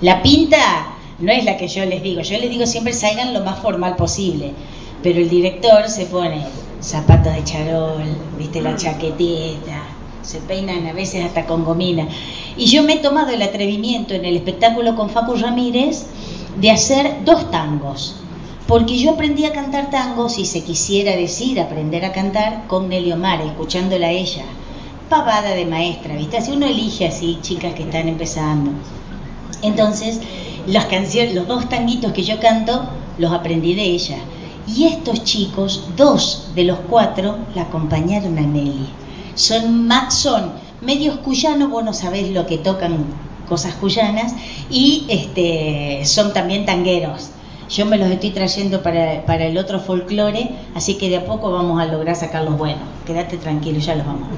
La 0.00 0.22
pinta 0.22 0.96
no 1.18 1.30
es 1.30 1.44
la 1.44 1.58
que 1.58 1.68
yo 1.68 1.84
les 1.84 2.02
digo, 2.02 2.22
yo 2.22 2.38
les 2.38 2.48
digo 2.48 2.66
siempre 2.66 2.94
salgan 2.94 3.34
lo 3.34 3.40
más 3.40 3.58
formal 3.58 3.96
posible. 3.96 4.52
Pero 5.02 5.20
el 5.20 5.28
director 5.28 5.90
se 5.90 6.06
pone 6.06 6.42
zapatos 6.80 7.34
de 7.34 7.44
charol, 7.44 8.02
viste 8.38 8.62
la 8.62 8.76
chaqueteta, 8.76 9.93
se 10.24 10.38
peinan 10.38 10.86
a 10.86 10.92
veces 10.92 11.24
hasta 11.24 11.46
con 11.46 11.64
gomina. 11.64 12.08
Y 12.56 12.66
yo 12.66 12.82
me 12.82 12.94
he 12.94 12.98
tomado 12.98 13.30
el 13.30 13.42
atrevimiento 13.42 14.14
en 14.14 14.24
el 14.24 14.36
espectáculo 14.36 14.96
con 14.96 15.10
Facu 15.10 15.34
Ramírez 15.34 16.06
de 16.60 16.70
hacer 16.70 17.24
dos 17.24 17.50
tangos. 17.50 18.16
Porque 18.66 18.96
yo 18.98 19.12
aprendí 19.12 19.44
a 19.44 19.52
cantar 19.52 19.90
tangos, 19.90 20.34
si 20.34 20.46
se 20.46 20.64
quisiera 20.64 21.14
decir 21.14 21.60
aprender 21.60 22.04
a 22.04 22.12
cantar, 22.12 22.66
con 22.66 22.88
Nelly 22.88 23.12
Omar, 23.12 23.42
escuchándola 23.42 24.06
a 24.06 24.12
ella. 24.12 24.44
Pavada 25.10 25.50
de 25.50 25.66
maestra, 25.66 26.16
¿viste? 26.16 26.38
Así 26.38 26.52
uno 26.52 26.66
elige 26.66 27.06
así 27.06 27.38
chicas 27.42 27.74
que 27.74 27.82
están 27.82 28.08
empezando. 28.08 28.70
Entonces, 29.60 30.20
las 30.66 30.86
canciones, 30.86 31.34
los 31.34 31.46
dos 31.46 31.68
tanguitos 31.68 32.12
que 32.12 32.22
yo 32.22 32.40
canto, 32.40 32.88
los 33.18 33.32
aprendí 33.32 33.74
de 33.74 33.84
ella. 33.84 34.16
Y 34.66 34.84
estos 34.84 35.24
chicos, 35.24 35.88
dos 35.94 36.48
de 36.54 36.64
los 36.64 36.78
cuatro, 36.88 37.36
la 37.54 37.62
acompañaron 37.62 38.38
a 38.38 38.42
Nelly. 38.42 39.03
Son, 39.34 39.86
ma- 39.86 40.10
son 40.10 40.52
medios 40.80 41.16
cuyanos, 41.16 41.70
vos 41.70 41.84
no 41.84 41.92
sabés 41.92 42.30
lo 42.30 42.46
que 42.46 42.58
tocan 42.58 43.04
cosas 43.48 43.74
cuyanas, 43.74 44.34
y 44.70 45.04
este, 45.08 46.02
son 46.04 46.32
también 46.32 46.64
tangueros. 46.64 47.30
Yo 47.68 47.86
me 47.86 47.96
los 47.96 48.08
estoy 48.10 48.30
trayendo 48.30 48.82
para, 48.82 49.24
para 49.24 49.46
el 49.46 49.56
otro 49.58 49.80
folclore, 49.80 50.50
así 50.74 50.94
que 50.94 51.08
de 51.08 51.16
a 51.16 51.24
poco 51.24 51.50
vamos 51.50 51.80
a 51.80 51.86
lograr 51.86 52.14
sacarlos 52.14 52.56
buenos. 52.58 52.84
Quédate 53.06 53.38
tranquilo, 53.38 53.78
ya 53.80 53.94
los 53.94 54.06
vamos. 54.06 54.28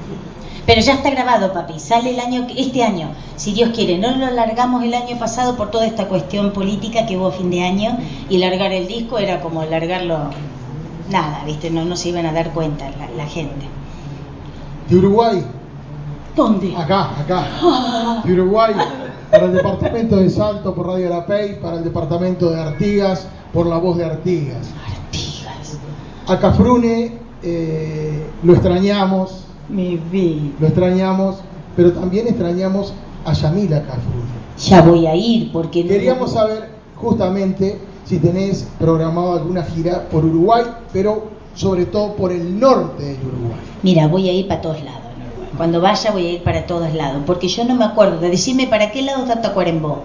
Pero 0.65 0.81
ya 0.81 0.93
está 0.93 1.09
grabado, 1.09 1.51
papi. 1.51 1.79
Sale 1.79 2.11
el 2.11 2.19
año, 2.19 2.45
este 2.55 2.83
año, 2.83 3.09
si 3.35 3.53
Dios 3.53 3.69
quiere. 3.69 3.97
No 3.97 4.11
lo 4.11 4.29
largamos 4.31 4.83
el 4.83 4.93
año 4.93 5.17
pasado 5.17 5.55
por 5.55 5.71
toda 5.71 5.85
esta 5.85 6.07
cuestión 6.07 6.51
política 6.51 7.05
que 7.05 7.17
hubo 7.17 7.27
a 7.27 7.31
fin 7.31 7.49
de 7.49 7.61
año 7.61 7.97
y 8.29 8.37
largar 8.37 8.71
el 8.73 8.87
disco 8.87 9.17
era 9.17 9.39
como 9.39 9.63
largarlo 9.63 10.29
nada, 11.09 11.43
¿viste? 11.45 11.69
No, 11.69 11.85
no 11.85 11.95
se 11.95 12.09
iban 12.09 12.25
a 12.25 12.33
dar 12.33 12.51
cuenta 12.51 12.89
la, 12.91 13.09
la 13.15 13.25
gente. 13.27 13.65
De 14.89 14.95
Uruguay, 14.97 15.43
¿Dónde? 16.35 16.75
acá, 16.75 17.19
acá. 17.19 17.45
De 18.23 18.33
Uruguay, 18.33 18.73
para 19.31 19.45
el 19.45 19.53
departamento 19.53 20.17
de 20.17 20.29
Salto 20.29 20.73
por 20.73 20.87
Radio 20.87 21.07
Arapey, 21.13 21.59
para 21.59 21.77
el 21.77 21.83
departamento 21.83 22.49
de 22.49 22.59
Artigas 22.61 23.27
por 23.53 23.65
la 23.65 23.77
voz 23.77 23.97
de 23.97 24.05
Artigas. 24.05 24.69
Artigas. 24.85 25.79
A 26.27 26.39
Cafrune 26.39 27.17
eh, 27.43 28.25
lo 28.43 28.53
extrañamos, 28.53 29.43
Mi 29.69 29.97
vida. 29.97 30.51
lo 30.59 30.67
extrañamos, 30.67 31.37
pero 31.75 31.91
también 31.93 32.27
extrañamos 32.27 32.93
a 33.25 33.33
Yamila 33.33 33.81
Cafrune. 33.83 34.37
Ya 34.59 34.81
voy 34.81 35.05
a 35.07 35.15
ir 35.15 35.51
porque 35.51 35.83
no- 35.83 35.89
Queríamos 35.89 36.31
saber 36.31 36.69
justamente 36.95 37.79
si 38.05 38.19
tenés 38.19 38.67
programado 38.79 39.33
alguna 39.33 39.63
gira 39.63 40.07
por 40.09 40.23
Uruguay, 40.23 40.63
pero 40.93 41.35
sobre 41.57 41.85
todo 41.85 42.13
por 42.15 42.31
el 42.31 42.57
norte 42.59 43.03
de 43.03 43.25
Uruguay. 43.25 43.57
Mira, 43.83 44.07
voy 44.07 44.29
a 44.29 44.31
ir 44.31 44.47
para 44.47 44.61
todos 44.61 44.81
lados. 44.83 45.01
Cuando 45.57 45.81
vaya 45.81 46.11
voy 46.11 46.25
a 46.27 46.31
ir 46.33 46.43
para 46.43 46.65
todos 46.65 46.93
lados, 46.93 47.23
porque 47.25 47.47
yo 47.47 47.65
no 47.65 47.75
me 47.75 47.83
acuerdo 47.83 48.19
de 48.19 48.29
decirme 48.29 48.67
para 48.67 48.91
qué 48.91 49.01
lado 49.01 49.23
está 49.23 49.41
Tacuarembó. 49.41 50.03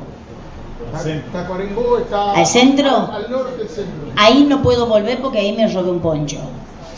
Tacuarembó 1.32 1.98
está 1.98 2.32
¿Al 2.32 2.46
centro? 2.46 2.88
Al, 2.88 3.24
al 3.24 3.30
norte 3.30 3.58
del 3.58 3.68
centro. 3.68 4.12
Ahí 4.16 4.46
no 4.48 4.62
puedo 4.62 4.86
volver 4.86 5.20
porque 5.20 5.38
ahí 5.38 5.52
me 5.54 5.68
robé 5.68 5.90
un 5.90 6.00
poncho. 6.00 6.38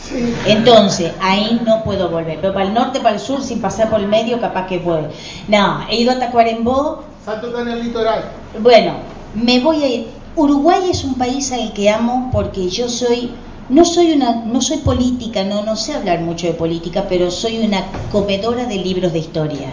Sí. 0.01 0.33
Entonces, 0.45 1.13
ahí 1.21 1.61
no 1.65 1.83
puedo 1.83 2.09
volver. 2.09 2.39
Pero 2.39 2.53
para 2.53 2.67
el 2.67 2.73
norte, 2.73 2.99
para 2.99 3.15
el 3.15 3.21
sur, 3.21 3.41
sin 3.41 3.59
pasar 3.59 3.89
por 3.89 3.99
el 3.99 4.07
medio, 4.07 4.39
capaz 4.39 4.67
que 4.67 4.79
puedo. 4.79 5.09
No, 5.47 5.85
he 5.89 5.97
ido 5.97 6.11
a 6.11 6.19
Tacuarembó. 6.19 7.03
Salto 7.23 7.47
está 7.47 7.61
en 7.61 7.69
el 7.69 7.83
litoral. 7.83 8.23
Bueno, 8.59 8.93
me 9.33 9.59
voy 9.59 9.83
a 9.83 9.87
ir. 9.87 10.07
Uruguay 10.35 10.89
es 10.89 11.03
un 11.03 11.15
país 11.15 11.51
al 11.53 11.73
que 11.73 11.89
amo 11.89 12.29
porque 12.31 12.69
yo 12.69 12.89
soy, 12.89 13.31
no 13.69 13.83
soy 13.85 14.11
una, 14.13 14.43
no 14.45 14.61
soy 14.61 14.77
política, 14.77 15.43
no, 15.43 15.63
no 15.63 15.75
sé 15.75 15.93
hablar 15.93 16.21
mucho 16.21 16.47
de 16.47 16.53
política, 16.53 17.05
pero 17.09 17.31
soy 17.31 17.59
una 17.59 17.83
comedora 18.11 18.65
de 18.65 18.75
libros 18.77 19.11
de 19.13 19.19
historia. 19.19 19.69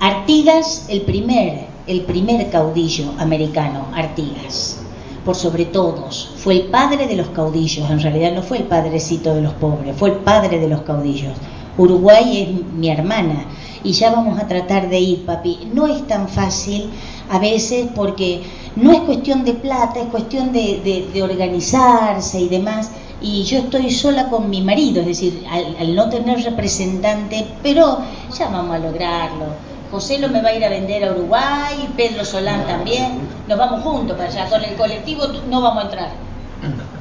Artigas, 0.00 0.86
el 0.88 1.02
primer, 1.02 1.66
el 1.86 2.02
primer 2.02 2.50
caudillo 2.50 3.12
americano, 3.18 3.86
Artigas, 3.94 4.80
por 5.24 5.34
sobre 5.34 5.64
todos, 5.64 6.32
fue 6.36 6.54
el 6.54 6.62
padre 6.64 7.06
de 7.06 7.16
los 7.16 7.28
caudillos, 7.28 7.90
en 7.90 8.00
realidad 8.00 8.32
no 8.32 8.42
fue 8.42 8.58
el 8.58 8.64
padrecito 8.64 9.34
de 9.34 9.40
los 9.40 9.54
pobres, 9.54 9.96
fue 9.96 10.10
el 10.10 10.16
padre 10.16 10.58
de 10.58 10.68
los 10.68 10.82
caudillos. 10.82 11.32
Uruguay 11.78 12.42
es 12.42 12.74
mi 12.74 12.88
hermana 12.88 13.44
y 13.84 13.92
ya 13.92 14.10
vamos 14.10 14.38
a 14.38 14.46
tratar 14.46 14.88
de 14.88 14.98
ir, 14.98 15.26
papi. 15.26 15.68
No 15.74 15.86
es 15.86 16.06
tan 16.06 16.28
fácil 16.28 16.90
a 17.30 17.38
veces 17.38 17.88
porque 17.94 18.42
no 18.76 18.92
es 18.92 19.00
cuestión 19.00 19.44
de 19.44 19.52
plata, 19.54 20.00
es 20.00 20.06
cuestión 20.06 20.52
de, 20.52 20.80
de- 20.82 21.08
de 21.12 21.22
organizarse 21.22 22.40
y 22.40 22.48
demás. 22.48 22.90
Y 23.20 23.42
yo 23.44 23.58
estoy 23.58 23.90
sola 23.90 24.28
con 24.28 24.50
mi 24.50 24.60
marido, 24.62 25.00
es 25.00 25.06
decir, 25.06 25.44
al, 25.50 25.76
al 25.80 25.94
no 25.94 26.08
tener 26.10 26.42
representante, 26.44 27.46
pero 27.62 28.00
ya 28.36 28.48
vamos 28.48 28.76
a 28.76 28.78
lograrlo. 28.78 29.46
José 29.90 30.18
lo 30.18 30.28
me 30.28 30.42
va 30.42 30.50
a 30.50 30.54
ir 30.54 30.64
a 30.64 30.68
vender 30.68 31.04
a 31.04 31.12
Uruguay, 31.12 31.88
Pedro 31.96 32.24
Solán 32.24 32.66
también, 32.66 33.20
nos 33.48 33.58
vamos 33.58 33.82
juntos 33.82 34.16
para 34.16 34.28
allá, 34.28 34.48
con 34.50 34.62
el 34.62 34.74
colectivo 34.74 35.22
no 35.48 35.62
vamos 35.62 35.84
a 35.84 35.86
entrar. 35.86 36.10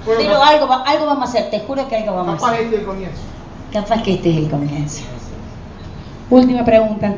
Bueno, 0.05 0.21
Pero 0.21 0.41
algo, 0.41 0.67
va- 0.67 0.83
algo 0.85 1.05
vamos 1.05 1.25
a 1.27 1.29
hacer, 1.29 1.49
te 1.49 1.59
juro 1.61 1.87
que 1.89 1.97
algo 1.97 2.15
vamos 2.15 2.35
a 2.35 2.37
capaz 2.37 2.51
hacer. 2.53 2.63
este 2.65 2.75
es 2.75 2.81
el 2.81 2.87
comienzo. 2.87 3.21
Capaz 3.73 4.03
que 4.03 4.13
este 4.13 4.29
es 4.31 4.37
el 4.37 4.49
comienzo. 4.49 5.01
Última 6.29 6.63
pregunta. 6.63 7.13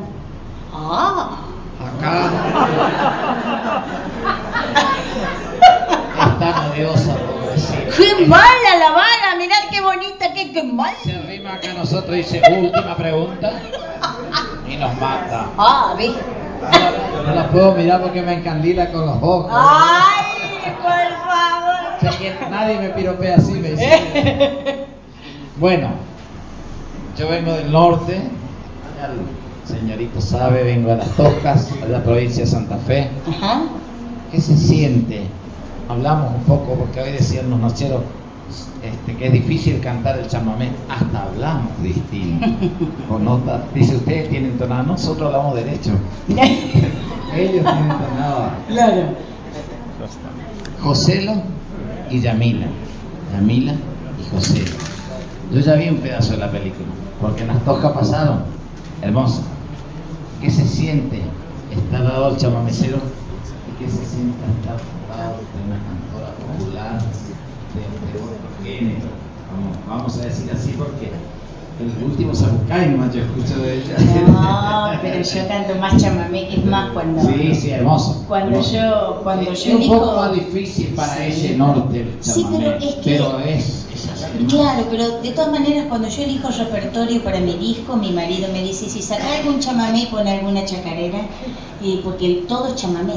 Ah, 0.74 1.30
Está 6.40 6.70
odiosa, 6.70 7.16
pobrecita. 7.16 7.96
¡Qué 7.96 8.26
mala 8.26 8.76
la 8.78 8.90
vara! 8.92 9.36
Mirá 9.36 9.56
qué 9.72 9.80
bonita, 9.80 10.32
qué, 10.32 10.52
qué 10.52 10.62
mal. 10.62 10.94
Se 11.02 11.12
arrima 11.16 11.54
acá 11.54 11.72
a 11.72 11.74
nosotros 11.74 12.14
y 12.14 12.18
dice 12.18 12.40
última 12.60 12.96
pregunta 12.96 13.52
y 14.68 14.76
nos 14.76 14.94
mata. 15.00 15.46
Ah, 15.58 15.94
vi. 15.98 16.14
No 17.26 17.34
la 17.34 17.48
puedo 17.48 17.72
mirar 17.72 18.02
porque 18.02 18.22
me 18.22 18.34
encandila 18.34 18.90
con 18.92 19.06
los 19.06 19.16
ojos. 19.20 19.50
¡Ay, 19.52 20.72
por 20.80 20.92
favor! 21.26 22.18
Que 22.18 22.36
nadie 22.48 22.78
me 22.78 22.90
piropea 22.90 23.36
así, 23.36 23.52
me 23.54 23.70
dice. 23.70 24.86
Bueno, 25.56 25.90
yo 27.16 27.28
vengo 27.28 27.52
del 27.52 27.72
norte, 27.72 28.14
el 28.14 29.68
señorito 29.68 30.20
sabe, 30.20 30.62
vengo 30.62 30.92
a 30.92 30.96
las 30.96 31.08
Tocas, 31.16 31.70
a 31.82 31.86
la 31.86 32.00
provincia 32.02 32.44
de 32.44 32.50
Santa 32.50 32.76
Fe. 32.76 33.10
Ajá. 33.28 33.62
¿Qué 34.30 34.40
se 34.40 34.56
siente? 34.56 35.26
Hablamos 35.88 36.34
un 36.34 36.42
poco, 36.42 36.74
porque 36.74 37.00
hoy 37.00 37.12
decían 37.12 37.50
los 37.50 37.58
nocheros 37.58 38.02
este, 38.82 39.16
que 39.16 39.26
es 39.26 39.32
difícil 39.32 39.80
cantar 39.80 40.18
el 40.18 40.28
chamamé, 40.28 40.70
hasta 40.88 41.24
hablamos 41.24 41.82
distinto. 41.82 42.46
O 43.10 43.18
nota, 43.18 43.64
dice 43.74 43.96
ustedes 43.96 44.28
tienen 44.28 44.56
tonada, 44.58 44.82
nosotros 44.82 45.26
hablamos 45.26 45.54
derecho. 45.56 45.90
Ellos 46.28 47.64
tienen 47.64 47.88
tonada. 47.88 48.58
Claro. 48.68 49.02
Joselo 50.82 51.32
y 52.10 52.20
Yamila. 52.20 52.66
Yamila 53.32 53.72
y 53.72 54.30
Joselo. 54.30 54.70
Yo 55.52 55.60
ya 55.60 55.74
vi 55.74 55.88
un 55.88 55.98
pedazo 55.98 56.32
de 56.32 56.38
la 56.38 56.50
película, 56.50 56.88
porque 57.20 57.42
en 57.42 57.48
las 57.48 57.64
toscas 57.64 57.92
pasaron. 57.92 58.42
Hermoso. 59.02 59.42
¿Qué 60.40 60.50
se 60.50 60.66
siente 60.66 61.22
estar 61.70 62.00
al 62.00 62.08
lado 62.08 62.30
del 62.30 62.38
chamamecero? 62.38 62.98
¿Y 62.98 63.82
qué 63.84 63.90
se 63.90 64.04
siente 64.04 64.38
estar 64.60 64.76
de 65.18 65.62
una 65.66 65.82
cantora 65.82 66.36
popular 66.36 67.00
de, 67.02 68.18
otro 68.20 68.50
género? 68.62 69.08
Vamos, 69.88 70.18
a 70.18 70.24
decir 70.26 70.50
así 70.52 70.72
porque 70.78 71.10
el 71.80 72.04
último 72.04 72.34
Sabucaima 72.34 73.10
yo 73.12 73.22
escucho 73.22 73.62
de 73.62 73.78
ella. 73.78 73.96
No, 74.28 74.90
pero 75.02 75.22
yo 75.22 75.48
canto 75.48 75.74
más 75.80 76.00
chamamé, 76.00 76.54
es 76.54 76.64
más 76.64 76.92
cuando. 76.92 77.20
Sí, 77.22 77.54
sí, 77.54 77.70
hermoso. 77.70 78.24
Cuando 78.28 78.50
hermoso. 78.58 78.72
yo, 78.74 79.20
cuando 79.24 79.50
es 79.50 79.64
yo 79.64 79.76
un 79.76 79.88
poco 79.88 80.16
más 80.16 80.34
difícil 80.34 80.94
para 80.94 81.16
Sí. 81.16 81.22
ese 81.30 81.56
norte 81.56 82.00
el 82.00 82.18
Sí, 82.22 82.42
chamamé, 82.42 82.58
pero 82.58 82.76
es 82.78 82.94
que- 82.96 83.00
pero 83.04 83.38
es, 83.40 83.88
es 83.92 84.08
así, 84.10 84.42
¿no? 84.42 84.48
Claro, 84.48 84.86
pero 84.90 85.20
de 85.20 85.30
todas 85.32 85.50
maneras 85.50 85.86
cuando 85.88 86.08
yo 86.08 86.22
elijo 86.22 86.48
repertorio 86.48 87.24
para 87.24 87.40
mi 87.40 87.54
disco, 87.54 87.96
mi 87.96 88.12
marido 88.12 88.48
me 88.52 88.62
dice, 88.62 88.88
si 88.88 89.02
saca 89.02 89.24
algún 89.38 89.58
chamamé, 89.58 90.06
pon 90.10 90.28
alguna 90.28 90.64
chacarera, 90.64 91.22
y 91.82 91.96
porque 92.04 92.44
todo 92.46 92.68
es 92.68 92.76
chamamé. 92.76 93.14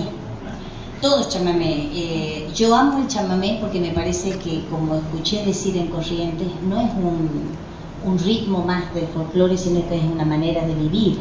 Todo 1.01 1.19
es 1.21 1.29
chamamé. 1.29 1.89
Eh, 1.93 2.47
yo 2.53 2.75
amo 2.75 2.99
el 2.99 3.07
chamamé 3.07 3.57
porque 3.59 3.79
me 3.79 3.89
parece 3.89 4.37
que, 4.37 4.63
como 4.69 4.95
escuché 4.95 5.43
decir 5.43 5.75
en 5.77 5.87
Corrientes, 5.87 6.47
no 6.67 6.79
es 6.79 6.91
un, 6.91 7.57
un 8.05 8.19
ritmo 8.19 8.63
más 8.63 8.93
del 8.93 9.07
folclore, 9.07 9.57
sino 9.57 9.87
que 9.89 9.97
es 9.97 10.03
una 10.03 10.25
manera 10.25 10.65
de 10.65 10.75
vivir. 10.75 11.19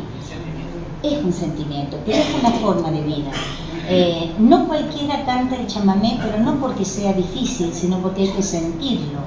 Es 1.02 1.25
un 1.25 1.32
sentimiento, 1.32 1.96
pero 2.04 2.18
es 2.18 2.26
una 2.38 2.50
forma 2.50 2.90
de 2.90 3.00
vida. 3.00 3.30
Eh, 3.88 4.34
no 4.38 4.68
cualquiera 4.68 5.25
canta 5.25 5.56
el 5.56 5.66
chamamé, 5.66 6.18
pero 6.22 6.38
no 6.38 6.56
porque 6.56 6.84
sea 6.84 7.14
difícil, 7.14 7.72
sino 7.72 7.99
porque 8.00 8.22
hay 8.22 8.28
que 8.28 8.42
sentirlo. 8.42 9.20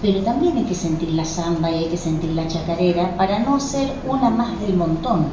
Pero 0.00 0.20
también 0.22 0.56
hay 0.56 0.64
que 0.64 0.74
sentir 0.74 1.10
la 1.10 1.26
samba 1.26 1.70
y 1.70 1.74
hay 1.74 1.88
que 1.90 1.96
sentir 1.98 2.30
la 2.30 2.48
chacarera 2.48 3.16
para 3.18 3.40
no 3.40 3.60
ser 3.60 3.92
una 4.08 4.30
más 4.30 4.58
del 4.60 4.76
montón. 4.76 5.26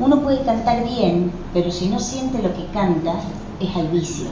Uno 0.00 0.20
puede 0.20 0.42
cantar 0.44 0.82
bien, 0.82 1.30
pero 1.52 1.70
si 1.70 1.88
no 1.88 1.98
siente 1.98 2.42
lo 2.42 2.54
que 2.54 2.64
canta, 2.72 3.12
es 3.60 3.76
al 3.76 3.88
vicio. 3.88 4.28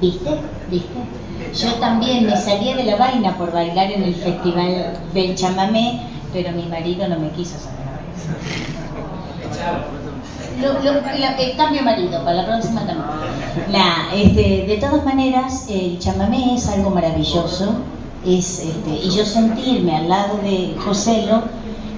¿Viste? 0.00 0.30
¿Viste? 0.70 0.98
Yo 1.54 1.74
también 1.74 2.26
me 2.26 2.36
salía 2.36 2.76
de 2.76 2.84
la 2.84 2.96
vaina 2.96 3.36
por 3.38 3.52
bailar 3.52 3.90
en 3.90 4.02
el 4.02 4.14
festival 4.14 4.98
del 5.14 5.34
chamamé, 5.34 6.00
pero 6.32 6.52
mi 6.52 6.66
marido 6.66 7.08
no 7.08 7.18
me 7.18 7.30
quiso 7.30 7.58
sacar. 7.58 7.76
Lo, 10.60 10.72
lo, 10.82 11.00
la, 11.00 11.38
eh, 11.38 11.54
cambio 11.56 11.82
marido, 11.82 12.22
para 12.24 12.36
la 12.36 12.46
próxima 12.46 12.86
también. 12.86 13.06
Nah, 13.72 14.14
este, 14.14 14.66
de 14.66 14.76
todas 14.78 15.04
maneras, 15.04 15.66
el 15.70 15.98
chamamé 15.98 16.54
es 16.54 16.68
algo 16.68 16.90
maravilloso. 16.90 17.74
Es, 18.24 18.60
este, 18.60 18.90
y 18.90 19.10
yo 19.10 19.24
sentirme 19.24 19.96
al 19.96 20.08
lado 20.08 20.38
de 20.38 20.74
Joselo, 20.84 21.44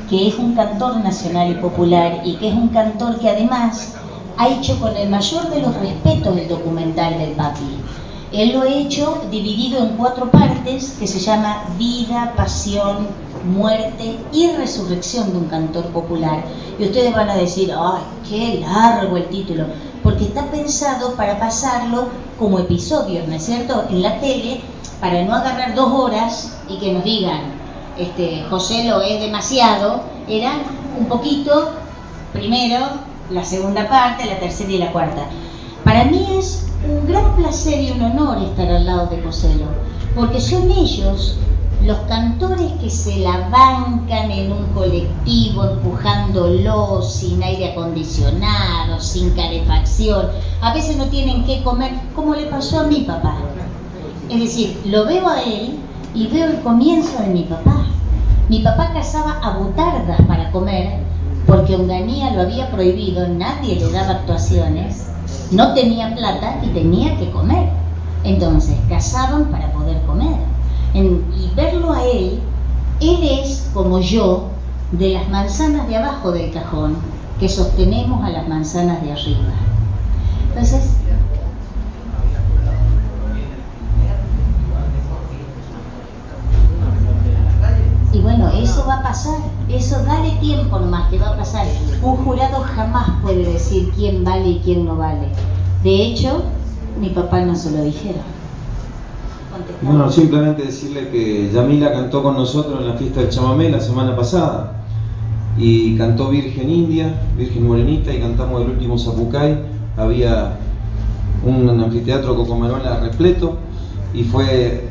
que 0.08 0.28
es 0.28 0.36
un 0.36 0.54
cantor 0.54 0.96
nacional 0.98 1.50
y 1.50 1.54
popular, 1.54 2.22
y 2.24 2.36
que 2.36 2.48
es 2.48 2.54
un 2.54 2.68
cantor 2.68 3.18
que 3.18 3.28
además 3.28 3.94
ha 4.36 4.48
hecho 4.48 4.78
con 4.80 4.96
el 4.96 5.08
mayor 5.08 5.50
de 5.50 5.60
los 5.60 5.74
respetos 5.76 6.36
el 6.36 6.48
documental 6.48 7.18
del 7.18 7.32
papi. 7.32 7.78
Él 8.32 8.52
lo 8.52 8.62
ha 8.62 8.68
hecho 8.68 9.22
dividido 9.30 9.78
en 9.78 9.96
cuatro 9.96 10.30
partes 10.30 10.96
que 10.98 11.06
se 11.06 11.18
llama 11.18 11.64
Vida, 11.78 12.34
Pasión, 12.36 13.08
Muerte 13.54 14.18
y 14.32 14.48
Resurrección 14.52 15.32
de 15.32 15.38
un 15.38 15.46
cantor 15.46 15.86
popular. 15.86 16.44
Y 16.78 16.84
ustedes 16.84 17.14
van 17.14 17.30
a 17.30 17.36
decir, 17.36 17.72
¡ay, 17.72 18.02
qué 18.28 18.60
largo 18.60 19.16
el 19.16 19.28
título! 19.28 19.64
Porque 20.02 20.24
está 20.24 20.44
pensado 20.50 21.14
para 21.14 21.38
pasarlo 21.38 22.08
como 22.38 22.58
episodios, 22.58 23.26
¿no 23.26 23.34
es 23.34 23.44
cierto?, 23.44 23.84
en 23.90 24.02
la 24.02 24.20
tele, 24.20 24.60
para 25.00 25.22
no 25.24 25.34
agarrar 25.34 25.74
dos 25.74 25.92
horas 25.92 26.58
y 26.68 26.78
que 26.78 26.92
nos 26.92 27.04
digan, 27.04 27.57
este, 27.98 28.44
José 28.48 28.84
lo 28.84 29.02
es 29.02 29.20
demasiado, 29.20 30.02
eran 30.28 30.62
un 30.98 31.06
poquito, 31.06 31.72
primero, 32.32 32.78
la 33.30 33.44
segunda 33.44 33.88
parte, 33.88 34.26
la 34.26 34.38
tercera 34.38 34.70
y 34.70 34.78
la 34.78 34.92
cuarta. 34.92 35.26
Para 35.84 36.04
mí 36.04 36.26
es 36.38 36.66
un 36.88 37.06
gran 37.06 37.36
placer 37.36 37.80
y 37.80 37.90
un 37.90 38.02
honor 38.02 38.42
estar 38.42 38.68
al 38.68 38.86
lado 38.86 39.06
de 39.06 39.22
Joselo, 39.22 39.66
porque 40.14 40.40
son 40.40 40.70
ellos 40.70 41.36
los 41.84 41.98
cantores 42.08 42.72
que 42.80 42.90
se 42.90 43.18
la 43.18 43.48
bancan 43.48 44.30
en 44.30 44.52
un 44.52 44.66
colectivo 44.74 45.64
empujándolo 45.64 47.02
sin 47.02 47.42
aire 47.42 47.72
acondicionado, 47.72 49.00
sin 49.00 49.30
calefacción, 49.30 50.28
a 50.60 50.74
veces 50.74 50.96
no 50.96 51.06
tienen 51.06 51.44
que 51.44 51.62
comer, 51.62 51.92
como 52.16 52.34
le 52.34 52.46
pasó 52.46 52.80
a 52.80 52.84
mi 52.84 53.02
papá. 53.02 53.36
Es 54.28 54.40
decir, 54.40 54.80
lo 54.86 55.06
veo 55.06 55.28
a 55.28 55.42
él 55.42 55.78
y 56.14 56.26
veo 56.28 56.46
el 56.46 56.60
comienzo 56.60 57.22
de 57.22 57.28
mi 57.28 57.42
papá. 57.44 57.86
Mi 58.48 58.60
papá 58.60 58.92
cazaba 58.92 59.38
a 59.42 59.58
butardas 59.58 60.20
para 60.22 60.50
comer 60.50 61.00
porque 61.46 61.76
Onganía 61.76 62.32
lo 62.34 62.42
había 62.42 62.70
prohibido, 62.70 63.26
nadie 63.28 63.76
le 63.76 63.90
daba 63.90 64.12
actuaciones, 64.12 65.08
no 65.50 65.72
tenía 65.72 66.14
plata 66.14 66.60
y 66.62 66.68
tenía 66.68 67.16
que 67.16 67.30
comer. 67.30 67.70
Entonces 68.24 68.76
cazaban 68.88 69.46
para 69.46 69.72
poder 69.72 70.02
comer. 70.02 70.36
Y 70.94 71.54
verlo 71.54 71.92
a 71.92 72.04
él, 72.04 72.40
él 73.00 73.18
es 73.22 73.70
como 73.72 74.00
yo, 74.00 74.48
de 74.92 75.10
las 75.10 75.28
manzanas 75.28 75.86
de 75.88 75.96
abajo 75.96 76.32
del 76.32 76.50
cajón, 76.50 76.96
que 77.38 77.48
sostenemos 77.48 78.24
a 78.24 78.30
las 78.30 78.48
manzanas 78.48 79.00
de 79.02 79.12
arriba. 79.12 79.54
Entonces, 80.48 80.96
eso 88.78 88.86
va 88.86 88.98
a 88.98 89.02
pasar, 89.02 89.38
eso 89.68 89.96
dale 90.04 90.30
tiempo 90.40 90.78
nomás 90.78 91.10
que 91.10 91.18
va 91.18 91.30
a 91.30 91.36
pasar. 91.36 91.66
Un 92.00 92.16
jurado 92.18 92.62
jamás 92.76 93.10
puede 93.22 93.44
decir 93.52 93.90
quién 93.96 94.22
vale 94.22 94.48
y 94.48 94.60
quién 94.60 94.84
no 94.84 94.96
vale. 94.96 95.28
De 95.82 96.02
hecho, 96.02 96.42
mi 97.00 97.08
papá 97.10 97.40
no 97.40 97.56
se 97.56 97.72
lo 97.72 97.82
dijeron. 97.82 98.22
Bueno, 99.82 100.10
simplemente 100.12 100.62
decirle 100.62 101.08
que 101.08 101.50
Yamila 101.52 101.92
cantó 101.92 102.22
con 102.22 102.36
nosotros 102.36 102.80
en 102.80 102.88
la 102.88 102.94
fiesta 102.94 103.20
del 103.20 103.30
chamamé 103.30 103.68
la 103.68 103.80
semana 103.80 104.14
pasada 104.14 104.74
y 105.56 105.96
cantó 105.96 106.28
Virgen 106.28 106.70
India, 106.70 107.12
Virgen 107.36 107.66
Morenita 107.66 108.12
y 108.12 108.20
cantamos 108.20 108.62
el 108.62 108.70
último 108.70 108.96
Zapucay. 108.96 109.58
Había 109.96 110.56
un 111.44 111.68
anfiteatro 111.68 112.36
Cocomarola 112.36 113.00
repleto 113.00 113.56
y 114.14 114.22
fue 114.22 114.88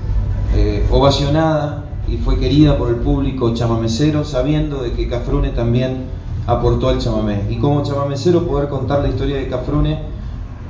eh, 0.55 0.85
ovacionada 0.91 1.86
y 2.07 2.17
fue 2.17 2.39
querida 2.39 2.77
por 2.77 2.89
el 2.89 2.95
público 2.95 3.53
chamamecero 3.53 4.23
sabiendo 4.23 4.81
de 4.81 4.93
que 4.93 5.07
Cafrune 5.07 5.49
también 5.49 6.05
aportó 6.45 6.89
al 6.89 6.99
chamamé. 6.99 7.41
Y 7.49 7.57
como 7.57 7.83
chamamecero 7.83 8.47
poder 8.47 8.69
contar 8.69 9.01
la 9.01 9.09
historia 9.09 9.37
de 9.37 9.47
Cafrune 9.47 9.99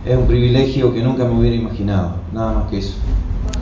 es 0.05 0.17
un 0.17 0.25
privilegio 0.25 0.93
que 0.93 1.03
nunca 1.03 1.25
me 1.25 1.39
hubiera 1.39 1.55
imaginado, 1.55 2.13
nada 2.33 2.53
más 2.53 2.69
que 2.69 2.79
eso. 2.79 2.95